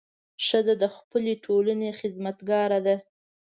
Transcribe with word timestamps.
ښځه 0.45 0.73
د 0.83 0.85
خپلې 0.95 1.33
ټولنې 1.45 1.89
خدمتګاره 1.99 2.79
ده. 2.85 2.95